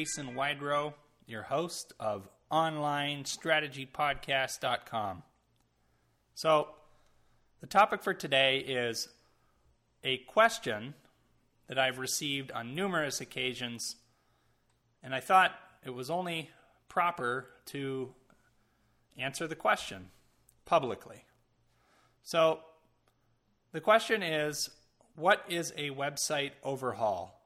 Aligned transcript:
Jason 0.00 0.34
Wydrow, 0.34 0.94
your 1.26 1.42
host 1.42 1.92
of 2.00 2.26
OnlineStrategyPodcast.com. 2.50 5.22
So, 6.34 6.68
the 7.60 7.66
topic 7.66 8.02
for 8.02 8.14
today 8.14 8.60
is 8.60 9.08
a 10.02 10.16
question 10.16 10.94
that 11.66 11.78
I've 11.78 11.98
received 11.98 12.50
on 12.50 12.74
numerous 12.74 13.20
occasions, 13.20 13.96
and 15.02 15.14
I 15.14 15.20
thought 15.20 15.52
it 15.84 15.90
was 15.90 16.08
only 16.08 16.48
proper 16.88 17.50
to 17.66 18.14
answer 19.18 19.46
the 19.46 19.54
question 19.54 20.08
publicly. 20.64 21.26
So, 22.22 22.60
the 23.72 23.82
question 23.82 24.22
is 24.22 24.70
what 25.14 25.44
is 25.46 25.74
a 25.76 25.90
website 25.90 26.52
overhaul? 26.64 27.39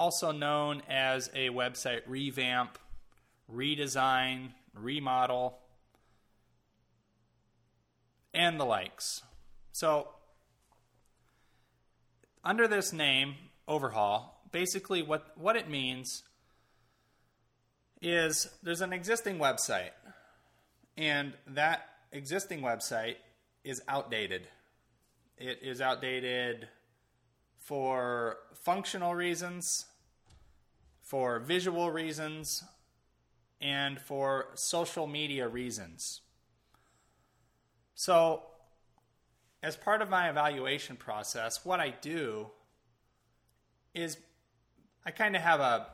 Also 0.00 0.32
known 0.32 0.82
as 0.88 1.28
a 1.34 1.50
website 1.50 2.00
revamp, 2.06 2.78
redesign, 3.54 4.52
remodel, 4.72 5.58
and 8.32 8.58
the 8.58 8.64
likes. 8.64 9.22
So, 9.72 10.08
under 12.42 12.66
this 12.66 12.94
name, 12.94 13.34
overhaul, 13.68 14.42
basically 14.50 15.02
what, 15.02 15.36
what 15.36 15.54
it 15.54 15.68
means 15.68 16.22
is 18.00 18.48
there's 18.62 18.80
an 18.80 18.94
existing 18.94 19.36
website, 19.36 19.90
and 20.96 21.34
that 21.46 21.86
existing 22.10 22.62
website 22.62 23.16
is 23.64 23.82
outdated. 23.86 24.48
It 25.36 25.58
is 25.60 25.82
outdated 25.82 26.68
for 27.58 28.38
functional 28.64 29.14
reasons, 29.14 29.86
for 31.10 31.40
visual 31.40 31.90
reasons, 31.90 32.62
and 33.60 34.00
for 34.00 34.46
social 34.54 35.08
media 35.08 35.48
reasons. 35.48 36.20
So, 37.96 38.42
as 39.60 39.74
part 39.74 40.02
of 40.02 40.08
my 40.08 40.30
evaluation 40.30 40.94
process, 40.94 41.64
what 41.64 41.80
I 41.80 41.94
do 42.00 42.46
is 43.92 44.18
I 45.04 45.10
kind 45.10 45.34
of 45.34 45.42
have 45.42 45.58
a, 45.58 45.88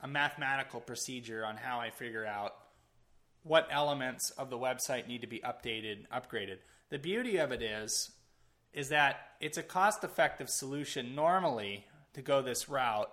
a 0.00 0.08
mathematical 0.08 0.80
procedure 0.80 1.44
on 1.44 1.58
how 1.58 1.78
I 1.78 1.90
figure 1.90 2.24
out 2.24 2.54
what 3.42 3.68
elements 3.70 4.30
of 4.30 4.48
the 4.48 4.56
website 4.56 5.06
need 5.06 5.20
to 5.20 5.26
be 5.26 5.40
updated, 5.40 6.06
upgraded. 6.08 6.60
The 6.88 6.98
beauty 6.98 7.36
of 7.36 7.52
it 7.52 7.60
is 7.60 8.10
is 8.72 8.88
that 8.88 9.18
it's 9.38 9.58
a 9.58 9.62
cost 9.62 10.02
effective 10.02 10.48
solution 10.48 11.14
normally 11.14 11.84
to 12.14 12.22
go 12.22 12.40
this 12.40 12.70
route 12.70 13.10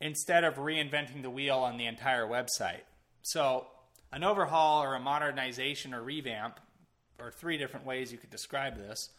instead 0.00 0.44
of 0.44 0.56
reinventing 0.56 1.22
the 1.22 1.30
wheel 1.30 1.58
on 1.58 1.76
the 1.76 1.86
entire 1.86 2.26
website. 2.26 2.82
So, 3.22 3.66
an 4.12 4.24
overhaul 4.24 4.82
or 4.82 4.94
a 4.94 5.00
modernization 5.00 5.92
or 5.92 6.02
revamp, 6.02 6.60
or 7.18 7.30
three 7.30 7.58
different 7.58 7.84
ways 7.84 8.12
you 8.12 8.18
could 8.18 8.30
describe 8.30 8.76
this, 8.76 9.10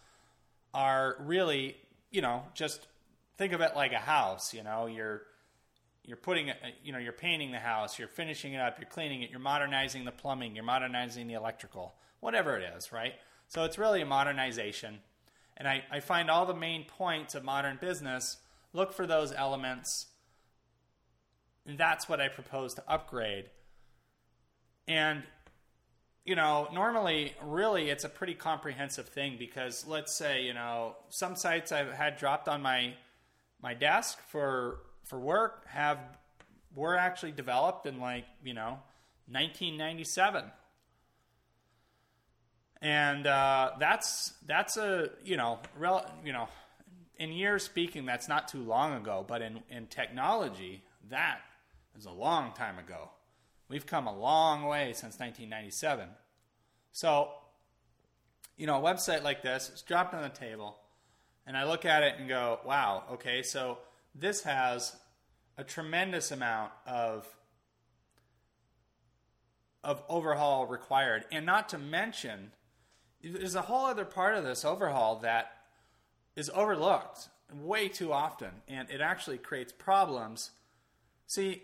are 0.74 1.18
really, 1.20 1.76
you 2.12 2.22
know, 2.22 2.44
just 2.54 2.88
think 3.38 3.54
of 3.54 3.62
it 3.62 3.76
like 3.76 3.92
a 3.92 4.00
house. 4.00 4.54
You 4.54 4.64
know, 4.64 4.88
you're 4.88 5.24
you're 6.04 6.18
putting 6.18 6.52
you 6.84 6.92
know, 6.92 6.98
you're 6.98 7.14
painting 7.14 7.52
the 7.52 7.60
house, 7.60 8.00
you're 8.00 8.08
finishing 8.08 8.54
it 8.54 8.62
up, 8.62 8.80
you're 8.80 8.90
cleaning 8.90 9.22
it, 9.22 9.30
you're 9.30 9.40
modernizing 9.40 10.06
the 10.06 10.12
plumbing, 10.12 10.56
you're 10.56 10.64
modernizing 10.64 11.28
the 11.28 11.36
electrical, 11.36 11.94
whatever 12.20 12.58
it 12.58 12.64
is, 12.76 12.92
right? 12.92 13.14
So 13.48 13.64
it's 13.64 13.78
really 13.78 14.02
a 14.02 14.06
modernization. 14.06 15.00
And 15.58 15.68
I, 15.68 15.84
I 15.92 16.00
find 16.00 16.30
all 16.30 16.46
the 16.46 16.54
main 16.56 16.86
points 16.86 17.36
of 17.36 17.44
modern 17.44 17.78
business, 17.82 18.38
look 18.74 18.94
for 18.94 19.06
those 19.06 19.34
elements. 19.34 20.08
And 21.70 21.78
that's 21.78 22.10
what 22.10 22.20
I 22.20 22.30
propose 22.30 22.74
to 22.74 22.84
upgrade. 22.88 23.46
And, 24.88 25.22
you 26.26 26.36
know, 26.36 26.68
normally, 26.74 27.36
really, 27.44 27.92
it's 27.92 28.04
a 28.04 28.10
pretty 28.10 28.34
comprehensive 28.34 29.08
thing 29.08 29.36
because 29.38 29.86
let's 29.86 30.18
say, 30.18 30.46
you 30.46 30.56
know, 30.56 30.96
some 31.10 31.36
sites 31.36 31.72
I've 31.72 31.94
had 31.94 32.18
dropped 32.18 32.48
on 32.50 32.64
my 32.64 32.96
my 33.62 33.76
desk 33.76 34.18
for 34.30 34.80
for 35.04 35.20
work 35.20 35.68
have 35.68 36.00
were 36.74 36.98
actually 36.98 37.34
developed 37.34 37.86
in 37.86 38.00
like, 38.00 38.26
you 38.44 38.56
know, 38.56 38.80
1997 39.30 40.46
and 42.82 43.28
uh, 43.28 43.72
that's 43.80 44.34
that's 44.48 44.78
a 44.78 45.10
you 45.24 45.36
know 45.36 45.60
rel- 45.78 46.10
you 46.24 46.32
know 46.32 46.48
in 47.18 47.32
years 47.34 47.64
speaking 47.64 48.06
that's 48.06 48.30
not 48.30 48.48
too 48.48 48.64
long 48.64 48.94
ago 48.96 49.26
but 49.28 49.42
in 49.42 49.60
in 49.70 49.86
technology 49.88 50.82
that 51.10 51.42
is 51.98 52.06
a 52.06 52.12
long 52.12 52.54
time 52.54 52.80
ago. 52.80 53.10
We've 53.68 53.86
come 53.86 54.08
a 54.08 54.18
long 54.18 54.66
way 54.66 54.94
since 54.94 55.20
1997 55.20 56.10
so 56.92 57.30
you 58.58 58.66
know 58.66 58.78
a 58.78 58.82
website 58.82 59.22
like 59.22 59.44
this 59.44 59.70
it's 59.72 59.84
dropped 59.84 60.16
on 60.16 60.24
the 60.24 60.30
table 60.30 60.76
and 61.46 61.56
i 61.56 61.64
look 61.64 61.86
at 61.86 62.02
it 62.02 62.16
and 62.18 62.28
go 62.28 62.60
wow 62.66 63.04
okay 63.12 63.44
so 63.44 63.78
this 64.16 64.42
has 64.42 64.96
a 65.56 65.64
tremendous 65.64 66.32
amount 66.32 66.72
of 66.88 67.28
of 69.84 70.04
overhaul 70.10 70.68
required. 70.68 71.26
And 71.32 71.46
not 71.46 71.70
to 71.70 71.78
mention 71.78 72.52
there's 73.24 73.56
a 73.56 73.64
whole 73.64 73.86
other 73.86 74.06
part 74.06 74.36
of 74.36 74.44
this 74.44 74.64
overhaul 74.64 75.18
that 75.18 75.52
is 76.36 76.50
overlooked 76.54 77.30
way 77.54 77.90
too 77.90 78.14
often, 78.14 78.52
and 78.68 78.90
it 78.90 79.02
actually 79.02 79.38
creates 79.38 79.74
problems. 79.74 80.52
See, 81.28 81.64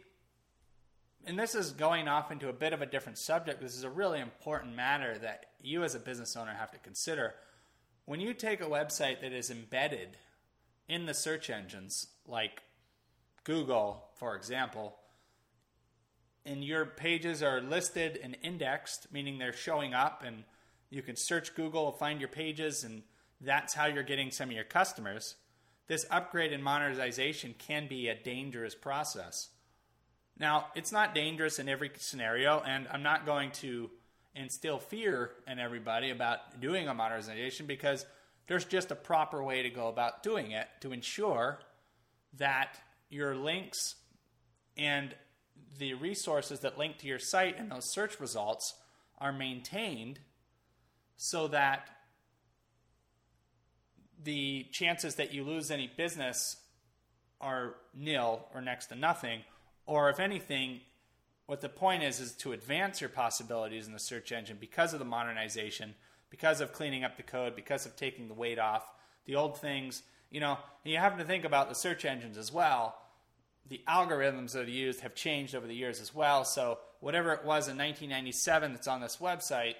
and 1.25 1.39
this 1.39 1.55
is 1.55 1.71
going 1.71 2.07
off 2.07 2.31
into 2.31 2.49
a 2.49 2.53
bit 2.53 2.73
of 2.73 2.81
a 2.81 2.85
different 2.85 3.17
subject. 3.17 3.61
This 3.61 3.75
is 3.75 3.83
a 3.83 3.89
really 3.89 4.19
important 4.19 4.75
matter 4.75 5.17
that 5.17 5.47
you, 5.61 5.83
as 5.83 5.95
a 5.95 5.99
business 5.99 6.35
owner, 6.35 6.53
have 6.53 6.71
to 6.71 6.77
consider. 6.79 7.35
When 8.05 8.19
you 8.19 8.33
take 8.33 8.61
a 8.61 8.65
website 8.65 9.21
that 9.21 9.33
is 9.33 9.49
embedded 9.49 10.17
in 10.87 11.05
the 11.07 11.13
search 11.13 11.49
engines, 11.49 12.07
like 12.27 12.61
Google, 13.43 14.05
for 14.15 14.35
example, 14.35 14.95
and 16.45 16.63
your 16.63 16.85
pages 16.85 17.41
are 17.41 17.59
listed 17.59 18.19
and 18.21 18.37
indexed, 18.43 19.11
meaning 19.11 19.39
they're 19.39 19.51
showing 19.51 19.95
up 19.95 20.23
and 20.23 20.43
you 20.91 21.01
can 21.01 21.15
search 21.15 21.55
Google, 21.55 21.91
find 21.91 22.19
your 22.19 22.29
pages, 22.29 22.83
and 22.83 23.01
that's 23.41 23.73
how 23.73 23.87
you're 23.87 24.03
getting 24.03 24.29
some 24.29 24.49
of 24.49 24.55
your 24.55 24.63
customers. 24.63 25.35
This 25.87 26.05
upgrade 26.11 26.53
and 26.53 26.63
monetization 26.63 27.55
can 27.57 27.87
be 27.87 28.07
a 28.07 28.15
dangerous 28.15 28.75
process. 28.75 29.49
Now, 30.37 30.67
it's 30.75 30.91
not 30.91 31.15
dangerous 31.15 31.59
in 31.59 31.69
every 31.69 31.91
scenario, 31.97 32.59
and 32.59 32.87
I'm 32.91 33.03
not 33.03 33.25
going 33.25 33.51
to 33.51 33.89
instill 34.35 34.79
fear 34.79 35.31
in 35.47 35.59
everybody 35.59 36.09
about 36.09 36.59
doing 36.59 36.87
a 36.87 36.93
modernization 36.93 37.65
because 37.65 38.05
there's 38.47 38.65
just 38.65 38.91
a 38.91 38.95
proper 38.95 39.41
way 39.41 39.63
to 39.63 39.69
go 39.69 39.87
about 39.87 40.23
doing 40.23 40.51
it 40.51 40.67
to 40.81 40.91
ensure 40.91 41.59
that 42.37 42.77
your 43.09 43.35
links 43.35 43.95
and 44.77 45.15
the 45.77 45.93
resources 45.93 46.59
that 46.61 46.77
link 46.77 46.97
to 46.97 47.07
your 47.07 47.19
site 47.19 47.57
and 47.57 47.71
those 47.71 47.91
search 47.93 48.19
results 48.19 48.73
are 49.19 49.31
maintained 49.31 50.19
so 51.15 51.47
that 51.47 51.89
the 54.21 54.65
chances 54.71 55.15
that 55.15 55.33
you 55.33 55.43
lose 55.43 55.71
any 55.71 55.89
business 55.95 56.57
are 57.39 57.75
nil 57.93 58.45
or 58.53 58.61
next 58.61 58.87
to 58.87 58.95
nothing. 58.95 59.41
Or 59.85 60.09
if 60.09 60.19
anything, 60.19 60.81
what 61.45 61.61
the 61.61 61.69
point 61.69 62.03
is 62.03 62.19
is 62.19 62.33
to 62.33 62.53
advance 62.53 63.01
your 63.01 63.09
possibilities 63.09 63.87
in 63.87 63.93
the 63.93 63.99
search 63.99 64.31
engine 64.31 64.57
because 64.59 64.93
of 64.93 64.99
the 64.99 65.05
modernization, 65.05 65.95
because 66.29 66.61
of 66.61 66.73
cleaning 66.73 67.03
up 67.03 67.17
the 67.17 67.23
code, 67.23 67.55
because 67.55 67.85
of 67.85 67.95
taking 67.95 68.27
the 68.27 68.33
weight 68.33 68.59
off 68.59 68.83
the 69.25 69.35
old 69.35 69.59
things. 69.59 70.03
You 70.31 70.39
know, 70.39 70.57
and 70.83 70.91
you 70.91 70.99
have 70.99 71.17
to 71.17 71.23
think 71.23 71.45
about 71.45 71.69
the 71.69 71.75
search 71.75 72.03
engines 72.03 72.37
as 72.37 72.51
well. 72.51 72.95
The 73.67 73.81
algorithms 73.87 74.53
that 74.53 74.67
are 74.67 74.69
used 74.69 75.01
have 75.01 75.15
changed 75.15 75.55
over 75.55 75.67
the 75.67 75.75
years 75.75 76.01
as 76.01 76.13
well. 76.13 76.45
So 76.45 76.79
whatever 76.99 77.33
it 77.33 77.45
was 77.45 77.67
in 77.67 77.77
1997 77.77 78.73
that's 78.73 78.87
on 78.87 79.01
this 79.01 79.17
website 79.17 79.75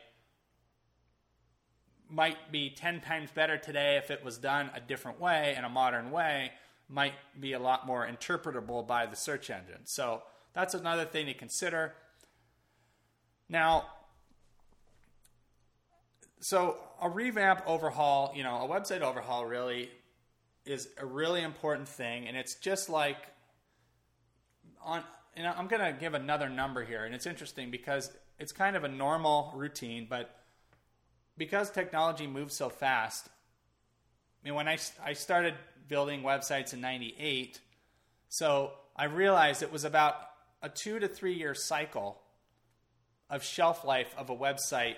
might 2.10 2.52
be 2.52 2.69
10 2.69 3.02
times 3.02 3.31
better 3.31 3.57
today 3.57 3.98
if 3.98 4.12
it 4.12 4.24
was 4.24 4.38
done 4.38 4.69
a 4.75 4.80
different 4.80 5.19
way 5.19 5.56
in 5.57 5.63
a 5.63 5.69
modern 5.69 6.12
way 6.12 6.52
might 6.90 7.14
be 7.40 7.54
a 7.54 7.60
lot 7.60 7.88
more 7.88 8.08
interpretable 8.08 8.86
by 8.86 9.06
the 9.06 9.16
search 9.16 9.50
engine. 9.50 9.82
So 9.86 10.24
that's 10.54 10.74
another 10.74 11.06
thing 11.06 11.26
to 11.28 11.34
consider. 11.34 11.94
Now 13.50 13.86
so 16.40 16.78
a 17.02 17.10
revamp 17.10 17.64
overhaul 17.66 18.32
you 18.36 18.44
know 18.44 18.58
a 18.58 18.68
website 18.68 19.02
overhaul 19.02 19.46
really 19.46 19.90
is 20.66 20.90
a 21.00 21.06
really 21.06 21.42
important 21.42 21.88
thing 21.88 22.28
and 22.28 22.38
it's 22.38 22.56
just 22.56 22.88
like 22.88 23.18
on 24.84 25.02
and 25.36 25.48
i'm 25.48 25.68
going 25.68 25.81
to 25.81 25.98
give 25.98 26.14
another 26.14 26.50
number 26.50 26.84
here 26.84 27.06
and 27.06 27.16
it's 27.16 27.26
interesting 27.26 27.72
because 27.72 28.12
it's 28.38 28.52
kind 28.52 28.76
of 28.76 28.84
a 28.84 28.88
normal 28.88 29.52
routine 29.56 30.06
but 30.08 30.36
because 31.38 31.70
technology 31.70 32.28
moves 32.28 32.56
so 32.56 32.70
fast, 32.70 33.28
I 33.28 34.48
mean, 34.48 34.56
when 34.56 34.68
I, 34.68 34.78
I 35.04 35.14
started 35.14 35.56
building 35.88 36.22
websites 36.24 36.74
in 36.74 36.82
98, 36.82 37.60
So 38.30 38.72
I 38.96 39.06
realized 39.06 39.62
it 39.62 39.72
was 39.72 39.84
about 39.84 40.16
a 40.62 40.70
two 40.70 41.00
to 41.00 41.08
three 41.08 41.34
year 41.34 41.54
cycle 41.54 42.22
of 43.30 43.44
shelf 43.44 43.84
life 43.86 44.14
of 44.18 44.30
a 44.30 44.36
website 44.36 44.96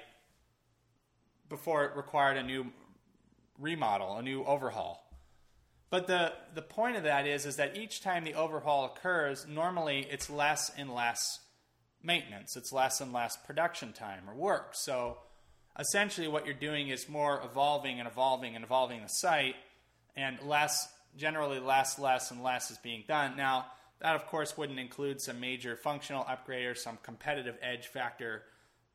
before 1.50 1.86
it 1.86 1.96
required 1.96 2.38
a 2.38 2.44
new 2.44 2.68
remodel, 3.58 4.18
a 4.18 4.22
new 4.22 4.44
overhaul. 4.44 5.04
But 5.90 6.08
the, 6.08 6.34
the 6.54 6.62
point 6.62 6.98
of 6.98 7.04
that 7.04 7.26
is, 7.26 7.46
is 7.46 7.56
that 7.56 7.78
each 7.78 8.02
time 8.02 8.26
the 8.26 8.34
overhaul 8.34 8.86
occurs, 8.86 9.46
normally 9.48 10.06
it's 10.10 10.30
less 10.30 10.70
and 10.78 10.94
less 10.94 11.40
maintenance. 12.04 12.58
It's 12.58 12.74
less 12.74 13.00
and 13.00 13.14
less 13.14 13.38
production 13.38 13.94
time 13.94 14.30
or 14.30 14.36
work. 14.36 14.72
So 14.74 15.18
essentially 15.80 16.28
what 16.28 16.46
you're 16.46 16.56
doing 16.56 16.90
is 16.90 17.08
more 17.08 17.42
evolving 17.44 18.00
and 18.00 18.08
evolving 18.08 18.56
and 18.56 18.66
evolving 18.66 19.02
the 19.02 19.08
site 19.08 19.56
and 20.18 20.38
less 20.42 20.90
generally 21.16 21.60
less 21.60 21.98
less 21.98 22.32
and 22.32 22.44
less 22.44 22.70
is 22.70 22.78
being 22.80 23.04
done 23.08 23.38
now 23.38 23.66
that 24.00 24.16
of 24.16 24.28
course 24.28 24.58
wouldn't 24.58 24.80
include 24.80 25.22
some 25.22 25.40
major 25.40 25.76
functional 25.76 26.26
upgrade 26.28 26.66
or 26.66 26.76
some 26.76 26.98
competitive 27.04 27.58
edge 27.62 27.88
factor 27.88 28.44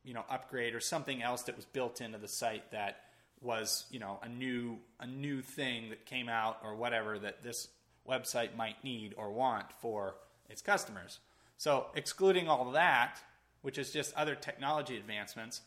you 0.03 0.13
know 0.13 0.23
upgrade 0.29 0.75
or 0.75 0.79
something 0.79 1.23
else 1.23 1.43
that 1.43 1.55
was 1.55 1.65
built 1.65 2.01
into 2.01 2.17
the 2.17 2.27
site 2.27 2.71
that 2.71 3.01
was 3.41 3.85
you 3.89 3.99
know 3.99 4.19
a 4.21 4.29
new 4.29 4.77
a 4.99 5.07
new 5.07 5.41
thing 5.41 5.89
that 5.89 6.05
came 6.05 6.29
out 6.29 6.59
or 6.63 6.75
whatever 6.75 7.17
that 7.17 7.41
this 7.41 7.67
website 8.07 8.55
might 8.55 8.83
need 8.83 9.15
or 9.17 9.31
want 9.31 9.65
for 9.81 10.15
its 10.49 10.61
customers 10.61 11.19
so 11.57 11.87
excluding 11.95 12.47
all 12.47 12.71
that 12.71 13.17
which 13.61 13.77
is 13.77 13.91
just 13.91 14.13
other 14.15 14.35
technology 14.35 14.97
advancements 14.97 15.61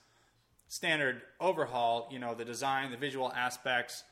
standard 0.68 1.22
overhaul, 1.40 2.08
you 2.10 2.18
know, 2.18 2.34
the 2.34 2.44
design, 2.44 2.90
the 2.90 2.96
visual 2.96 3.32
aspects. 3.32 4.04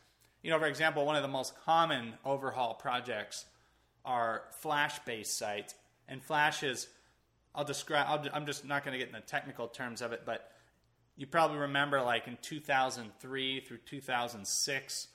You 0.45 0.51
know, 0.51 0.59
for 0.59 0.67
example, 0.67 1.07
one 1.07 1.17
of 1.17 1.23
the 1.23 1.29
most 1.29 1.55
common 1.65 2.13
overhaul 2.23 2.75
projects 2.75 3.47
are 4.05 4.43
Flash-based 4.61 5.37
sites, 5.37 5.75
and 6.07 6.23
Flash 6.23 6.63
is. 6.63 6.87
I'll 7.55 7.65
describe. 7.65 8.07
I'll, 8.09 8.23
I'm 8.35 8.45
just 8.45 8.63
not 8.67 8.85
going 8.85 8.93
to 8.93 8.99
get 8.99 9.09
in 9.09 9.15
the 9.15 9.21
technical 9.21 9.69
terms 9.69 10.03
of 10.03 10.13
it, 10.13 10.25
but 10.27 10.53
you 11.17 11.27
probably 11.27 11.57
remember, 11.57 12.03
like 12.03 12.27
in 12.29 12.37
2003 12.43 13.61
through 13.61 13.79
2006, 13.87 15.09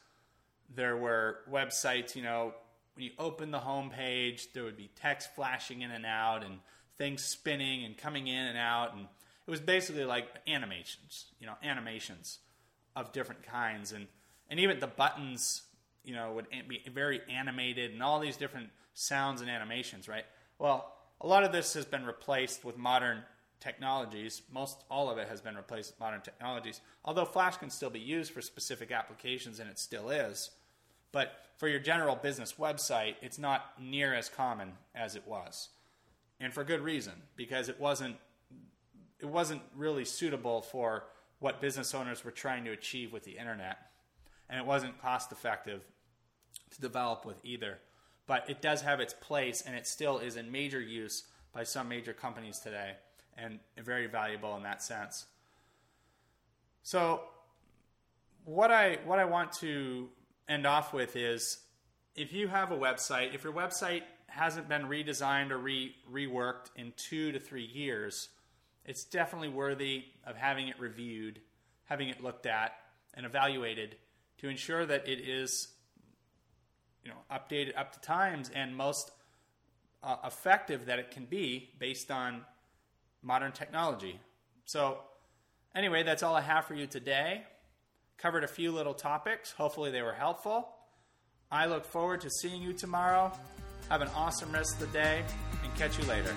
there 0.73 0.97
were 0.97 1.41
websites. 1.47 2.15
You 2.15 2.23
know, 2.23 2.55
when 2.95 3.05
you 3.05 3.11
open 3.19 3.51
the 3.51 3.59
home 3.59 3.91
page, 3.91 4.51
there 4.53 4.63
would 4.63 4.77
be 4.77 4.89
text 4.95 5.35
flashing 5.35 5.83
in 5.83 5.91
and 5.91 6.07
out, 6.07 6.43
and 6.43 6.57
things 6.97 7.23
spinning 7.23 7.85
and 7.85 7.95
coming 7.95 8.25
in 8.25 8.45
and 8.47 8.57
out, 8.57 8.95
and 8.95 9.03
it 9.45 9.51
was 9.51 9.61
basically 9.61 10.05
like 10.05 10.27
animations, 10.47 11.25
you 11.39 11.45
know, 11.45 11.53
animations 11.61 12.39
of 12.95 13.11
different 13.11 13.43
kinds, 13.43 13.91
and 13.91 14.07
and 14.49 14.59
even 14.59 14.79
the 14.79 14.87
buttons, 14.87 15.63
you 16.03 16.13
know, 16.13 16.33
would 16.33 16.47
be 16.67 16.81
very 16.93 17.21
animated 17.29 17.91
and 17.91 18.01
all 18.01 18.19
these 18.19 18.37
different 18.37 18.69
sounds 18.93 19.41
and 19.41 19.49
animations, 19.49 20.07
right? 20.07 20.25
Well, 20.57 20.93
a 21.21 21.27
lot 21.27 21.43
of 21.43 21.51
this 21.51 21.73
has 21.73 21.85
been 21.85 22.05
replaced 22.05 22.63
with 22.65 22.77
modern 22.77 23.23
technologies. 23.59 24.41
Most 24.51 24.83
all 24.89 25.09
of 25.09 25.17
it 25.17 25.27
has 25.27 25.41
been 25.41 25.55
replaced 25.55 25.91
with 25.91 25.99
modern 25.99 26.21
technologies. 26.21 26.81
Although 27.03 27.25
Flash 27.25 27.57
can 27.57 27.69
still 27.69 27.89
be 27.89 27.99
used 27.99 28.31
for 28.31 28.41
specific 28.41 28.91
applications, 28.91 29.59
and 29.59 29.69
it 29.69 29.79
still 29.79 30.09
is. 30.09 30.51
But 31.11 31.33
for 31.57 31.67
your 31.67 31.79
general 31.79 32.15
business 32.15 32.53
website, 32.59 33.15
it's 33.21 33.39
not 33.39 33.73
near 33.81 34.13
as 34.13 34.29
common 34.29 34.73
as 34.95 35.15
it 35.15 35.27
was. 35.27 35.69
And 36.39 36.53
for 36.53 36.63
good 36.63 36.81
reason, 36.81 37.13
because 37.35 37.69
it 37.69 37.79
wasn't 37.79 38.15
it 39.19 39.25
wasn't 39.25 39.61
really 39.75 40.05
suitable 40.05 40.61
for 40.61 41.03
what 41.39 41.59
business 41.59 41.93
owners 41.93 42.23
were 42.23 42.31
trying 42.31 42.63
to 42.63 42.71
achieve 42.71 43.11
with 43.11 43.23
the 43.23 43.37
internet. 43.37 43.77
And 44.49 44.59
it 44.59 44.65
wasn't 44.65 45.01
cost 45.01 45.31
effective 45.31 45.83
to 46.71 46.81
develop 46.81 47.25
with 47.25 47.37
either. 47.43 47.79
But 48.27 48.49
it 48.49 48.61
does 48.61 48.81
have 48.81 48.99
its 48.99 49.13
place, 49.13 49.63
and 49.65 49.75
it 49.75 49.87
still 49.87 50.19
is 50.19 50.35
in 50.35 50.51
major 50.51 50.79
use 50.79 51.23
by 51.53 51.63
some 51.63 51.89
major 51.89 52.13
companies 52.13 52.59
today, 52.59 52.93
and 53.37 53.59
very 53.77 54.07
valuable 54.07 54.55
in 54.55 54.63
that 54.63 54.83
sense. 54.83 55.25
So, 56.83 57.21
what 58.45 58.71
I 58.71 58.99
what 59.05 59.19
I 59.19 59.25
want 59.25 59.51
to 59.53 60.09
end 60.47 60.65
off 60.65 60.93
with 60.93 61.15
is, 61.15 61.59
if 62.15 62.33
you 62.33 62.47
have 62.47 62.71
a 62.71 62.77
website, 62.77 63.33
if 63.33 63.43
your 63.43 63.53
website 63.53 64.03
hasn't 64.27 64.69
been 64.69 64.83
redesigned 64.83 65.51
or 65.51 65.57
re 65.57 65.95
reworked 66.11 66.69
in 66.75 66.93
two 66.97 67.31
to 67.31 67.39
three 67.39 67.65
years, 67.65 68.29
it's 68.85 69.03
definitely 69.03 69.49
worthy 69.49 70.05
of 70.25 70.35
having 70.35 70.67
it 70.67 70.79
reviewed, 70.79 71.39
having 71.85 72.09
it 72.09 72.23
looked 72.23 72.45
at, 72.45 72.73
and 73.15 73.25
evaluated 73.25 73.95
to 74.39 74.49
ensure 74.49 74.85
that 74.85 75.07
it 75.07 75.19
is 75.19 75.69
you 77.03 77.11
know 77.11 77.17
updated 77.31 77.77
up 77.77 77.93
to 77.93 77.99
times 78.01 78.49
and 78.53 78.75
most 78.75 79.11
uh, 80.03 80.17
effective 80.25 80.85
that 80.85 80.99
it 80.99 81.11
can 81.11 81.25
be 81.25 81.69
based 81.79 82.11
on 82.11 82.41
modern 83.21 83.51
technology. 83.51 84.19
So 84.65 84.99
anyway, 85.75 86.03
that's 86.03 86.23
all 86.23 86.35
I 86.35 86.41
have 86.41 86.65
for 86.65 86.75
you 86.75 86.87
today. 86.87 87.43
Covered 88.17 88.43
a 88.43 88.47
few 88.47 88.71
little 88.71 88.93
topics. 88.93 89.51
Hopefully 89.51 89.91
they 89.91 90.01
were 90.01 90.13
helpful. 90.13 90.69
I 91.51 91.65
look 91.65 91.85
forward 91.85 92.21
to 92.21 92.29
seeing 92.29 92.61
you 92.61 92.73
tomorrow. 92.73 93.31
Have 93.89 94.01
an 94.01 94.09
awesome 94.15 94.51
rest 94.51 94.73
of 94.73 94.79
the 94.79 94.87
day 94.87 95.23
and 95.63 95.75
catch 95.75 95.97
you 95.97 96.05
later. 96.05 96.33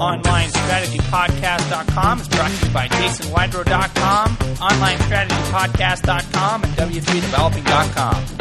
OnlineStrategyPodcast.com 0.00 2.20
is 2.20 2.28
brought 2.28 2.50
to 2.50 2.66
you 2.66 2.72
by 2.72 2.88
JasonWydrow.com, 2.88 4.36
OnlineStrategyPodcast.com, 4.36 6.64
and 6.64 6.72
W3Developing.com. 6.72 8.39